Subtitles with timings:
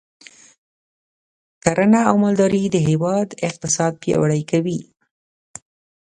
[1.63, 4.79] کرنه او مالداري د هیواد اقتصاد پیاوړی کوي.